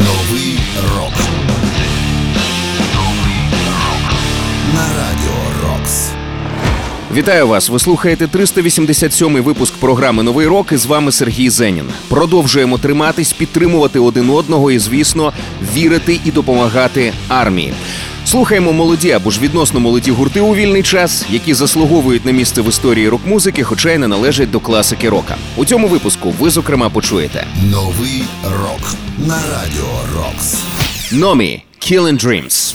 [0.00, 0.58] Новий
[0.96, 1.12] рок.
[7.14, 7.68] Вітаю вас!
[7.68, 10.72] Ви слухаєте 387-й випуск програми Новий рок.
[10.72, 11.84] І з вами Сергій Зенін.
[12.08, 15.32] Продовжуємо триматись, підтримувати один одного і, звісно,
[15.74, 17.72] вірити і допомагати армії.
[18.26, 22.68] Слухаємо молоді або ж відносно молоді гурти у вільний час, які заслуговують на місце в
[22.68, 25.36] історії рок-музики, хоча й не належать до класики рока.
[25.56, 28.94] У цьому випуску ви зокрема почуєте Новий рок.
[29.26, 30.56] На радіо Рокс.
[31.12, 32.74] Номі Killing Dreams.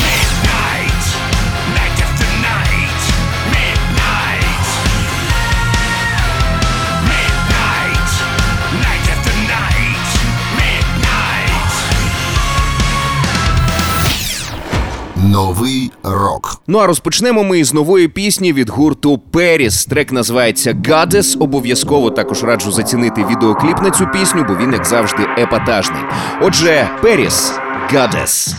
[15.31, 16.61] Новий рок.
[16.67, 19.85] Ну а розпочнемо ми з нової пісні від гурту Періс.
[19.85, 21.37] Трек називається Goddess.
[21.39, 26.01] Обов'язково також раджу зацінити відеокліп на цю пісню, бо він, як завжди, епатажний.
[26.41, 27.53] Отже, Періс
[27.93, 28.53] Goddess.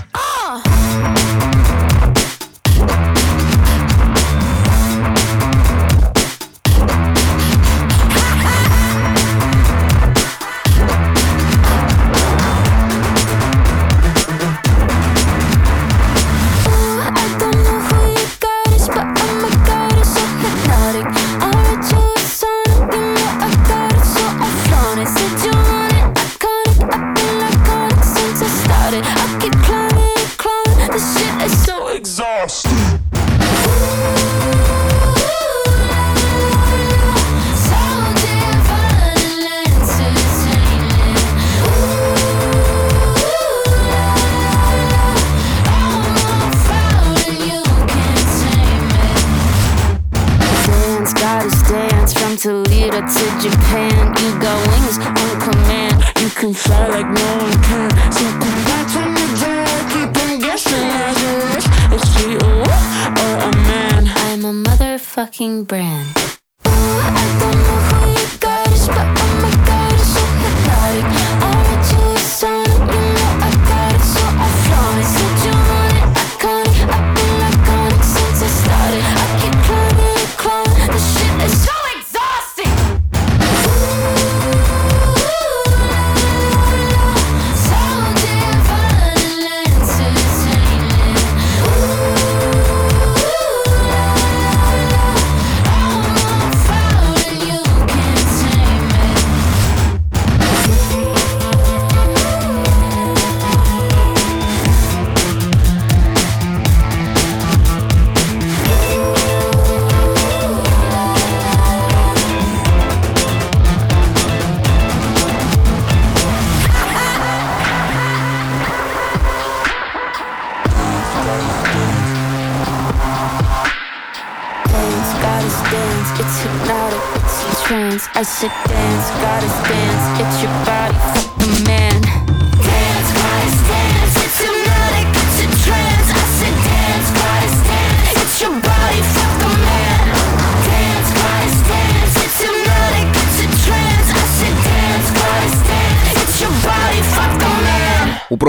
[53.42, 53.90] Japan.
[54.22, 55.98] You got wings on command.
[56.20, 56.71] You can fly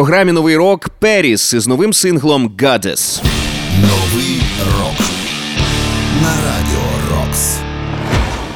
[0.03, 3.23] програмі Новий рок Періс із новим синглом Goddess.
[3.81, 4.41] Новий
[4.79, 5.07] рок.
[6.21, 7.57] На радіо Рокс.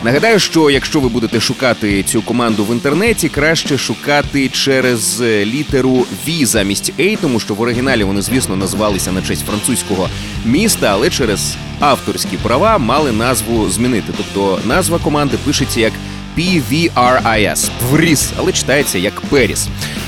[0.03, 6.05] Нагадаю, що якщо ви будете шукати цю команду в інтернеті, краще шукати через е, літеру
[6.27, 10.09] V замість A, тому що в оригіналі вони, звісно, називалися на честь французького
[10.45, 14.13] міста, але через авторські права мали назву змінити.
[14.17, 15.93] Тобто назва команди пишеться як
[16.37, 19.67] PVRIS, Пвріс, але читається як Періс.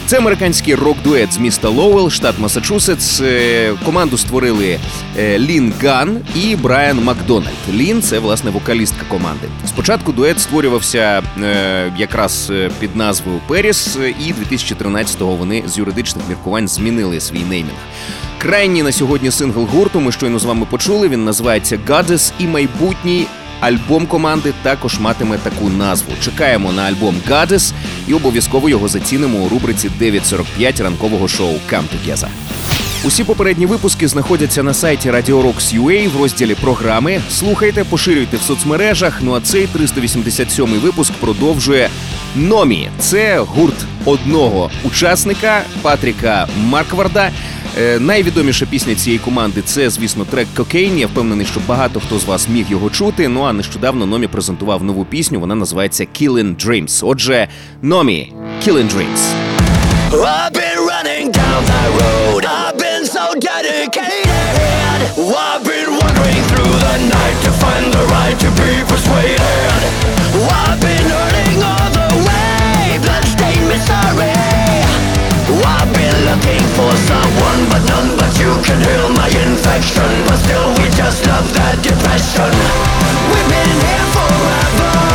[0.09, 3.21] Це американський рок-дует з міста Лоуел, штат Масачусетс.
[3.21, 4.79] Е, Команду створили
[5.17, 7.56] е, Лін Ган і Брайан Макдональд.
[7.73, 9.47] Лін це власне вокалістка команди.
[9.67, 13.97] Спочатку дует створювався е, якраз під назвою Paris,
[14.27, 17.79] і 2013-го вони з юридичних міркувань змінили свій неймінг.
[18.38, 20.00] Крайній на сьогодні сингл гурту.
[20.00, 21.07] Ми щойно з вами почули.
[21.07, 23.27] Він називається Goddess і майбутній
[23.59, 26.13] Альбом команди також матиме таку назву.
[26.21, 27.73] Чекаємо на альбом Goddess
[28.07, 32.27] і обов'язково його зацінимо у рубриці 9.45 ранкового шоу Come Together.
[33.03, 37.21] Усі попередні випуски знаходяться на сайті Radio Rocks UA в розділі програми.
[37.31, 39.19] Слухайте, поширюйте в соцмережах.
[39.21, 41.89] Ну а цей 387-й випуск продовжує
[42.35, 42.89] Номі.
[43.00, 47.31] Це гурт одного учасника Патріка Маркварда.
[47.77, 51.00] Е, найвідоміша пісня цієї команди це, звісно, трек Кокейн.
[51.00, 53.27] Я впевнений, що багато хто з вас міг його чути.
[53.27, 55.39] Ну а нещодавно Номі презентував нову пісню.
[55.39, 57.06] Вона називається «Killing Dreams.
[57.06, 57.48] Отже,
[57.81, 58.33] Номі
[58.68, 59.21] «Killing Dreams.
[60.12, 62.42] I've been running down that road.
[62.45, 64.28] I've been so dedicated.
[78.39, 80.07] You can heal my infection.
[80.27, 82.51] But still, we just love that depression.
[83.31, 85.08] We've been here forever,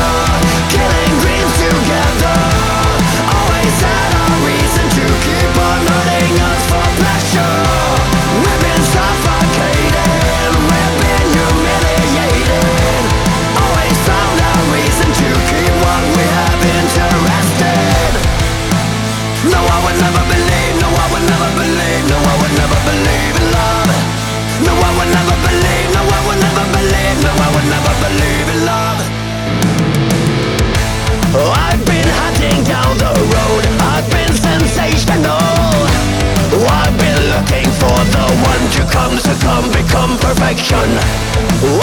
[39.15, 40.89] come, succumb, become perfection.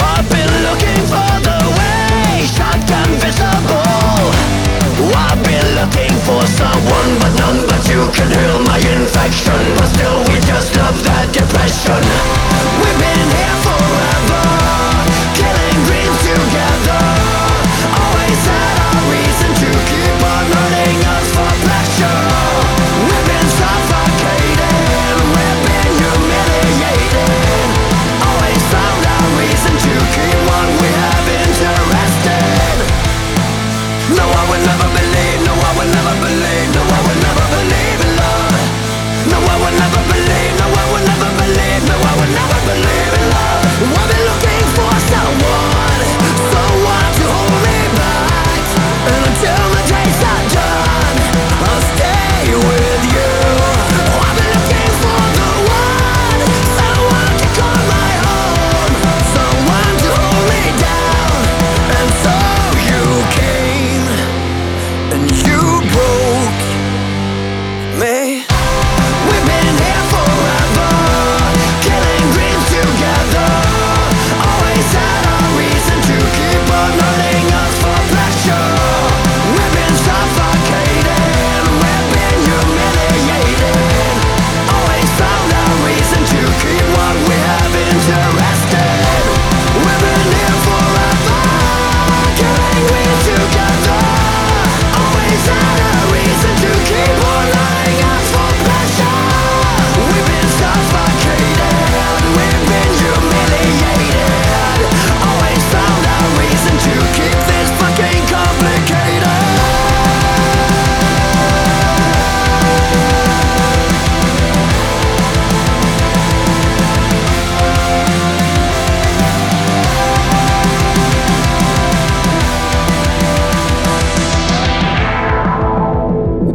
[0.00, 4.32] I've been looking for the way, shotgun visible.
[5.14, 9.60] I've been looking for someone, but none but you can heal my infection.
[9.76, 12.02] But still, we just love that depression.
[12.80, 13.81] We've been here forever,
[34.52, 34.91] will never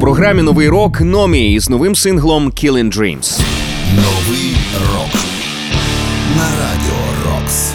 [0.07, 3.39] програмі Новий рок Номі із новим синглом Killin' Dreams.
[3.95, 4.55] Новий
[4.93, 5.21] рок
[6.37, 7.71] на радіо Рокс.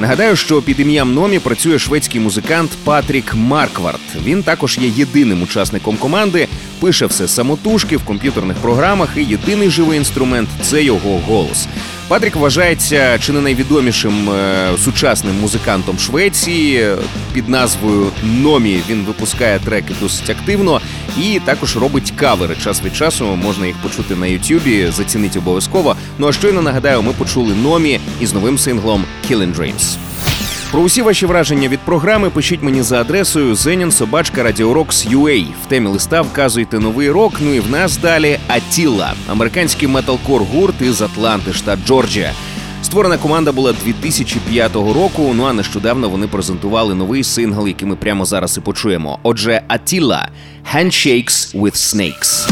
[0.00, 4.00] Нагадаю, що під ім'ям Номі працює шведський музикант Патрік Марквард.
[4.24, 6.48] Він також є єдиним учасником команди,
[6.80, 11.66] пише все самотужки в комп'ютерних програмах, і єдиний живий інструмент це його голос.
[12.08, 16.86] Патрік вважається чи не найвідомішим е, сучасним музикантом Швеції.
[17.32, 20.80] Під назвою Номі він випускає треки досить активно
[21.18, 22.56] і також робить кавери.
[22.64, 24.86] Час від часу можна їх почути на Ютубі.
[24.90, 25.96] Зацініть обов'язково.
[26.18, 29.96] Ну а щойно нагадаю, ми почули Номі із новим синглом «Killin' Dreams».
[30.72, 35.46] Про усі ваші враження від програми пишіть мені за адресою zeninsobachka.radiorocks.ua.
[35.64, 37.32] В темі листа вказуйте новий рок.
[37.40, 42.32] Ну і в нас далі Атіла, американський металкор гурт із Атланти, штат Джорджія.
[42.92, 45.32] Створена команда була 2005 року.
[45.34, 49.18] Ну а нещодавно вони презентували новий сингл, який ми прямо зараз і почуємо.
[49.22, 50.28] Отже, Атіла
[50.74, 52.50] «Handshakes with Snakes».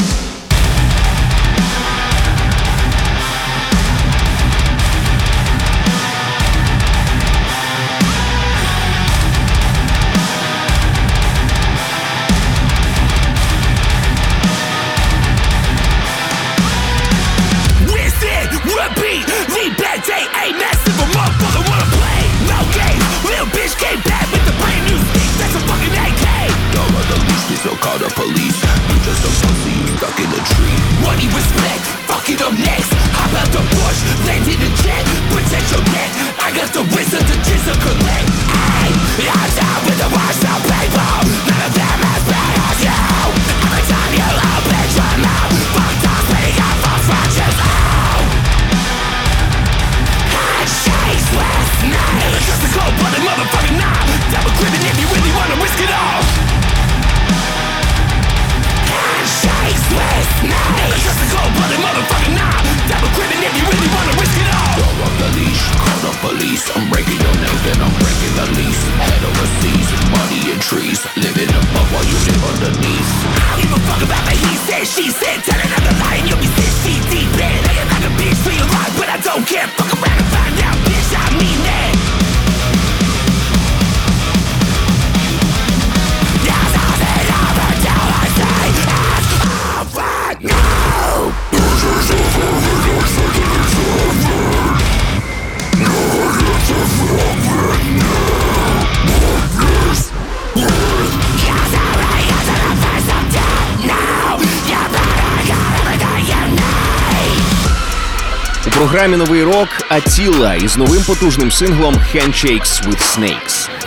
[108.90, 113.79] Програмі новий рок Attila із новим потужним синглом Handshakes with Snakes.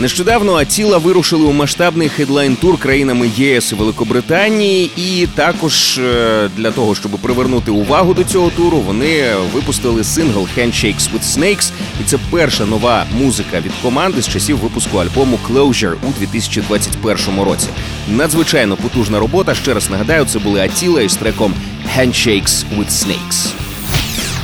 [0.00, 6.94] Нещодавно Attila вирушили у масштабний хедлайн-тур країнами ЄС і Великобританії, і також е, для того,
[6.94, 11.72] щоб привернути увагу до цього туру, вони випустили сингл Handshakes with Snakes.
[12.00, 17.68] І це перша нова музика від команди з часів випуску альбому Closure у 2021 році.
[18.08, 19.54] Надзвичайно потужна робота.
[19.54, 21.54] Ще раз нагадаю, це були Атіла із треком
[21.98, 23.67] Handshakes with Snakes.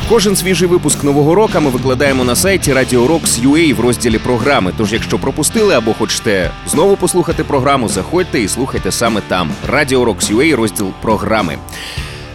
[0.09, 4.73] Кожен свіжий випуск нового року ми викладаємо на сайті Radio в розділі програми.
[4.77, 9.51] Тож, якщо пропустили або хочете знову послухати програму, заходьте і слухайте саме там.
[9.73, 11.59] Radio Rocks UA, розділ програми.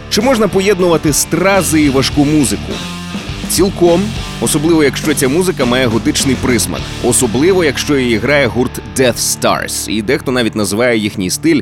[0.10, 2.72] Чи можна поєднувати стрази і важку музику?
[3.50, 4.02] Цілком,
[4.42, 10.02] особливо якщо ця музика має готичний присмак, особливо якщо її грає гурт Death Stars, і
[10.02, 11.62] дехто навіть називає їхній стиль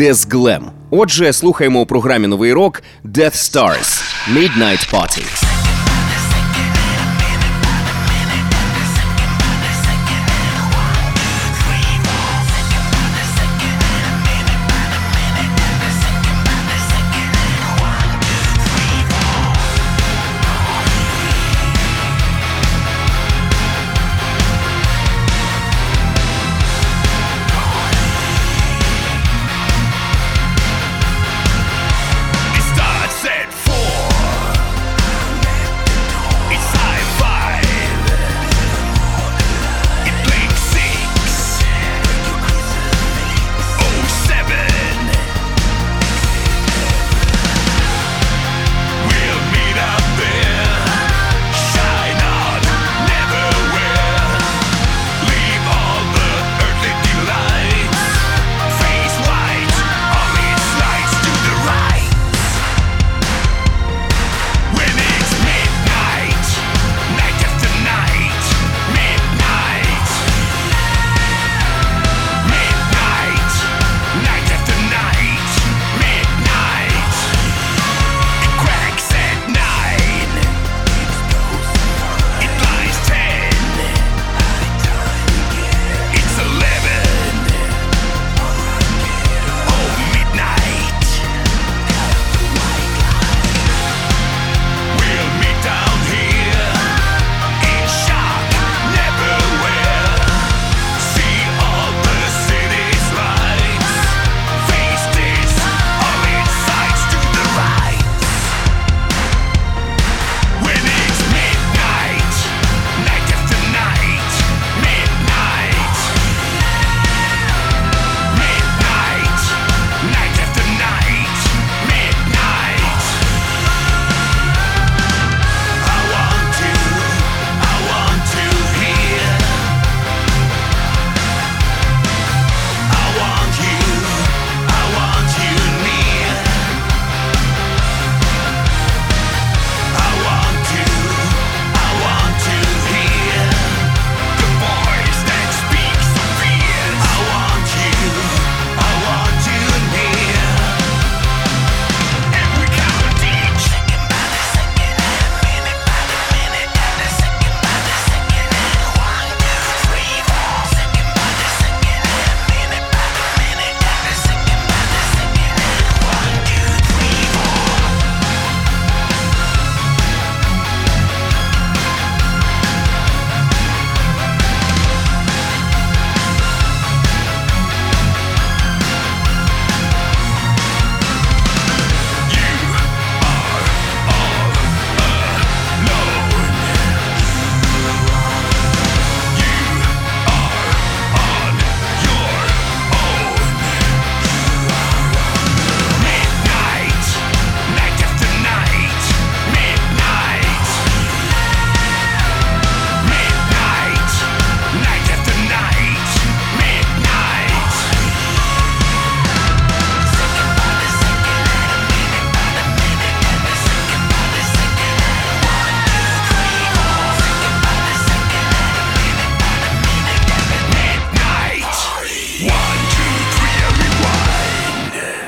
[0.00, 0.62] Glam.
[0.90, 2.82] Отже, слухаємо у програмі Новий рок
[3.32, 4.02] Stars
[4.34, 5.65] Midnight Party.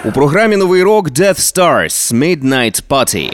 [0.08, 3.32] У програмі Новий рок Death Stars Midnight Party.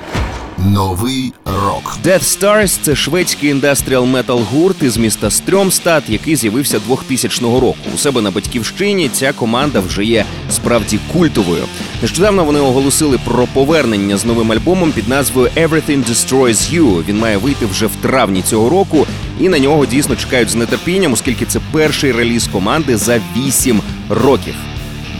[0.59, 1.97] Новий рок.
[2.05, 7.77] Death Stars– це шведський індастріал метал гурт із міста Стрьомстад, який з'явився 2000 року.
[7.95, 11.65] У себе на батьківщині ця команда вже є справді культовою.
[12.03, 17.05] Нещодавно вони оголосили про повернення з новим альбомом під назвою Everything Destroys You.
[17.09, 19.07] Він має вийти вже в травні цього року,
[19.41, 24.55] і на нього дійсно чекають з нетерпінням, оскільки це перший реліз команди за 8 років.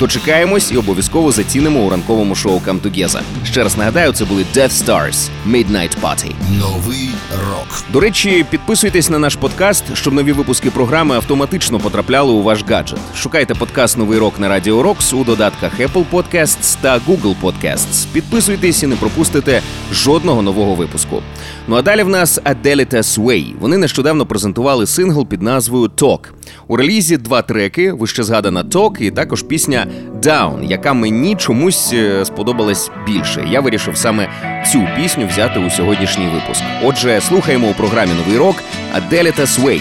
[0.05, 3.21] Дочекаємось і обов'язково зацінимо у ранковому шоу Come Together.
[3.45, 6.33] Ще раз нагадаю, це були Deathstars Midnight Party.
[6.59, 7.85] Новий рок.
[7.93, 12.99] До речі, підписуйтесь на наш подкаст, щоб нові випуски програми автоматично потрапляли у ваш гаджет.
[13.17, 18.07] Шукайте подкаст Новий рок на Радіо Рокс у додатках Apple Podcasts та Google Podcasts.
[18.13, 19.63] Підписуйтесь і не пропустите
[19.93, 21.23] жодного нового випуску.
[21.69, 23.55] Ну а далі в нас Adelitas Way.
[23.61, 26.21] Вони нещодавно презентували сингл під назвою Talk.
[26.69, 29.87] У релізі два треки, вище згадана Talk і також пісня
[30.21, 33.47] Down, яка мені чомусь е, сподобалась більше.
[33.51, 34.29] Я вирішив саме
[34.73, 36.63] цю пісню взяти у сьогоднішній випуск.
[36.85, 38.57] Отже, слухаємо у програмі Новий рок
[38.97, 39.81] Adelita Sway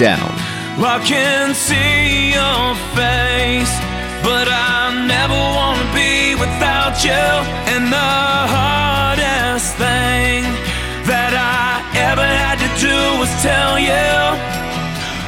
[0.00, 0.32] Down.
[0.78, 2.64] I can see your
[2.98, 3.74] face,
[4.26, 4.80] but I
[5.14, 7.26] never want be without you.
[7.72, 8.12] And the
[8.56, 10.65] hardest thing
[12.12, 14.10] ever had to do was tell you.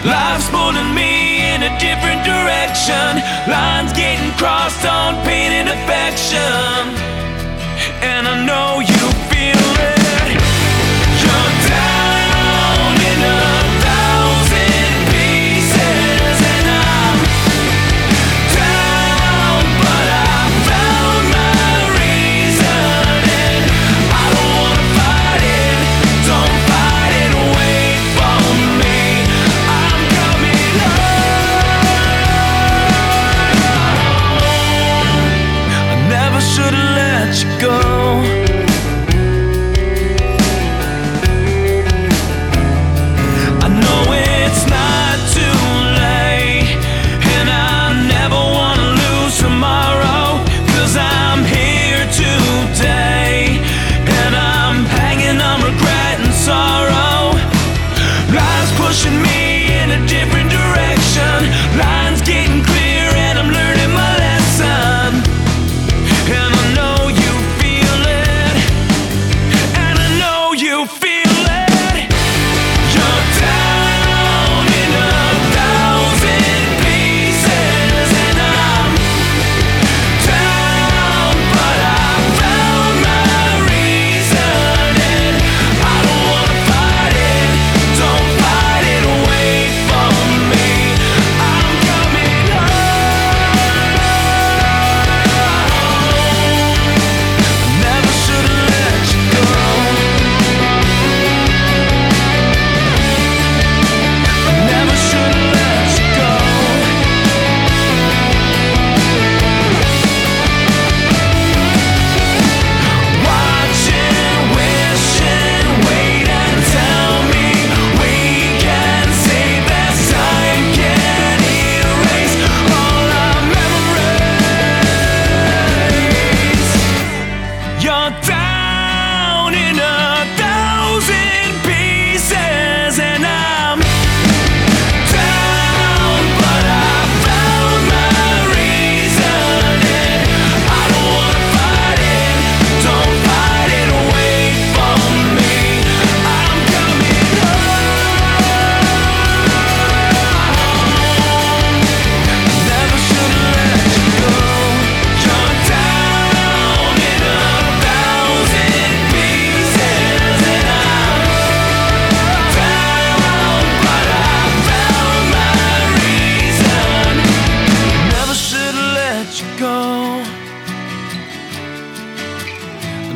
[0.07, 3.19] Life's pulling me in a different direction.
[3.51, 6.79] Lines getting crossed on pain and affection.
[8.01, 9.08] And I know you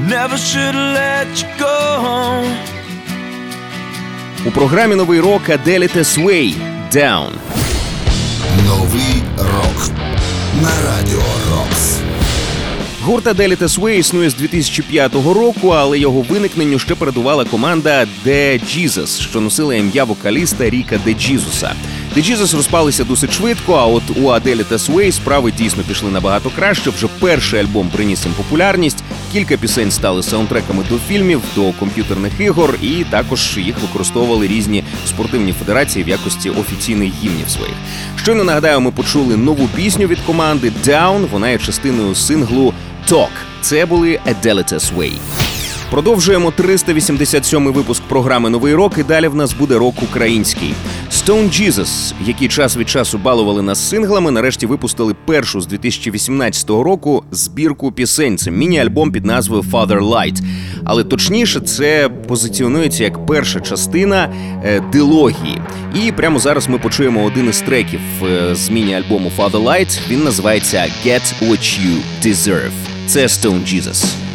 [0.09, 2.45] Never should've let you go.
[4.47, 6.55] У програмі Новий рок Adelita Sway
[6.95, 7.29] Down.
[8.67, 9.91] Новий рок.
[10.63, 11.99] На радіо Рокс.
[13.03, 19.21] Гурт Adelita Sway існує з 2005 року, але його виникненню ще передувала команда The Jesus,
[19.21, 21.73] що носила ім'я вокаліста Ріка Де Джізуса.
[22.21, 26.91] Jesus розпалися досить швидко, а от у Adelita Sway справи дійсно пішли набагато краще.
[26.91, 29.05] Вже перший альбом приніс їм популярність.
[29.33, 35.53] Кілька пісень стали саундтреками до фільмів, до комп'ютерних ігор, і також їх використовували різні спортивні
[35.53, 37.75] федерації в якості офіційних гімнів своїх.
[38.17, 41.27] Щойно нагадаю, ми почули нову пісню від команди Down.
[41.31, 42.75] Вона є частиною синглу
[43.09, 43.29] Talk.
[43.61, 45.13] Це були Adelita Sway.
[45.93, 48.99] Продовжуємо 387 випуск програми Новий рок.
[48.99, 50.75] І далі в нас буде рок український.
[51.27, 57.25] Stone Jesus, які час від часу балували нас синглами, нарешті випустили першу з 2018 року
[57.31, 58.39] збірку пісень.
[58.39, 60.43] Це міні-альбом під назвою Father Light.
[60.85, 65.63] Але точніше, це позиціонується як перша частина е, дилогії.
[66.05, 69.99] І прямо зараз ми почуємо один із треків е, з міні-альбому Father Light.
[70.09, 72.73] Він називається Get What You Deserve.
[73.07, 74.32] Це Stone Jesus.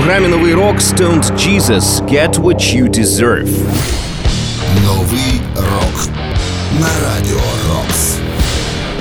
[0.00, 3.48] Програмі новий рок Stoned Jesus Get What You Deserve.
[4.84, 6.08] Новий рок
[6.80, 7.69] на радіо Рокс.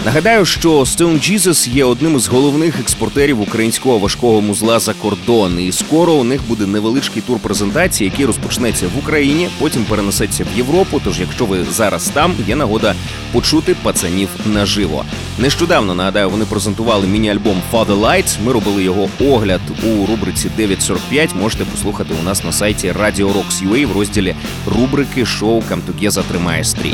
[0.06, 5.60] Нагадаю, що Stone Jesus є одним із головних експортерів українського важкого музла за кордон.
[5.60, 10.58] І скоро у них буде невеличкий тур презентації, який розпочнеться в Україні, потім перенесеться в
[10.58, 11.02] Європу.
[11.04, 12.96] Тож, якщо ви зараз там, є нагода
[13.32, 15.06] почути пацанів наживо.
[15.40, 18.38] Нещодавно нагадаю, вони презентували міні-альбом Father Light.
[18.46, 21.36] Ми робили його огляд у рубриці 945.
[21.36, 24.36] Можете послухати у нас на сайті Radio Rocks UA в розділі
[24.66, 26.94] рубрики шоу Come Together тримає стрій.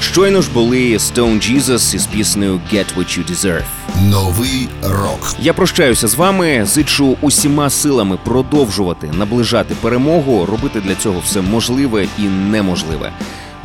[0.00, 3.64] Щойно ж були Stone Jesus із піснею Get What You Deserve.
[4.02, 5.34] Новий рок.
[5.40, 6.66] Я прощаюся з вами.
[6.66, 13.12] Зичу усіма силами продовжувати наближати перемогу, робити для цього все можливе і неможливе.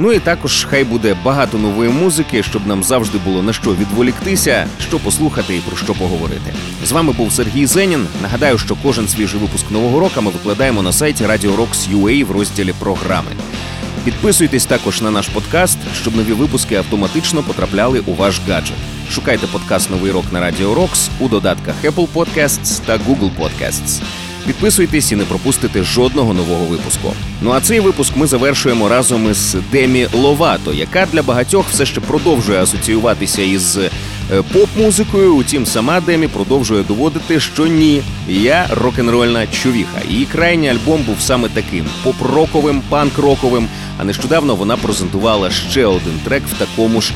[0.01, 4.67] Ну і також хай буде багато нової музики, щоб нам завжди було на що відволіктися,
[4.87, 6.53] що послухати і про що поговорити.
[6.85, 8.07] З вами був Сергій Зенін.
[8.21, 12.31] Нагадаю, що кожен свіжий випуск нового року ми викладаємо на сайті Radio Rocks UA в
[12.31, 13.31] розділі програми.
[14.09, 18.77] Підписуйтесь також на наш подкаст, щоб нові випуски автоматично потрапляли у ваш гаджет.
[19.11, 24.01] Шукайте подкаст Новий рок на Радіо Рокс у додатках Apple Podcasts та Google Podcasts.
[24.45, 27.13] Підписуйтесь і не пропустите жодного нового випуску.
[27.41, 32.01] Ну а цей випуск ми завершуємо разом із Демі Ловато, яка для багатьох все ще
[32.01, 33.77] продовжує асоціюватися із
[34.53, 35.35] поп-музикою.
[35.35, 40.01] Утім, сама Демі продовжує доводити, що ні, я рок-н-рольна човіха.
[40.09, 43.67] Її крайній альбом був саме таким поп-роковим, панк-роковим.
[43.97, 47.13] А нещодавно вона презентувала ще один трек в такому ж е,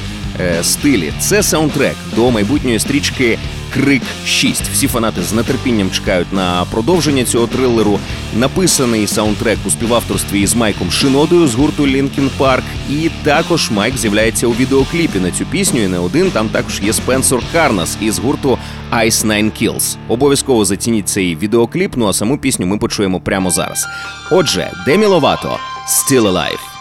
[0.61, 1.13] стилі.
[1.19, 3.37] Це саундтрек до майбутньої стрічки
[3.73, 4.63] Крик 6.
[4.73, 7.99] Всі фанати з нетерпінням чекають на продовження цього трилеру.
[8.37, 12.63] Написаний саундтрек у співавторстві із Майком Шинодою з гурту Linkin Park.
[12.89, 15.83] І також Майк з'являється у відеокліпі на цю пісню.
[15.83, 18.57] І не один там також є Спенсор Карнас із гурту
[18.91, 19.97] Ice Nine Kills.
[20.07, 21.93] Обов'язково зацініть цей відеокліп.
[21.95, 23.87] Ну а саму пісню ми почуємо прямо зараз.
[24.31, 26.72] Отже, Демі Ловато Still Alive.